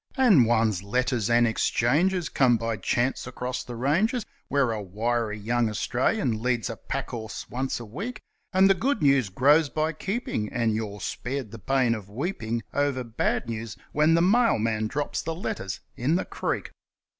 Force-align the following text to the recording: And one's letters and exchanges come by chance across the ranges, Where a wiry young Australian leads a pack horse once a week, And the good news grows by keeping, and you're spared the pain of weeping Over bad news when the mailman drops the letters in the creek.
And 0.17 0.47
one's 0.47 0.81
letters 0.81 1.29
and 1.29 1.45
exchanges 1.45 2.27
come 2.27 2.57
by 2.57 2.77
chance 2.77 3.27
across 3.27 3.63
the 3.63 3.75
ranges, 3.75 4.25
Where 4.47 4.71
a 4.71 4.81
wiry 4.81 5.37
young 5.37 5.69
Australian 5.69 6.41
leads 6.41 6.71
a 6.71 6.75
pack 6.75 7.11
horse 7.11 7.47
once 7.51 7.79
a 7.79 7.85
week, 7.85 8.19
And 8.51 8.67
the 8.67 8.73
good 8.73 9.03
news 9.03 9.29
grows 9.29 9.69
by 9.69 9.93
keeping, 9.93 10.51
and 10.51 10.73
you're 10.73 11.01
spared 11.01 11.51
the 11.51 11.59
pain 11.59 11.93
of 11.93 12.09
weeping 12.09 12.63
Over 12.73 13.03
bad 13.03 13.47
news 13.47 13.77
when 13.91 14.15
the 14.15 14.23
mailman 14.23 14.87
drops 14.87 15.21
the 15.21 15.35
letters 15.35 15.81
in 15.95 16.15
the 16.15 16.25
creek. 16.25 16.71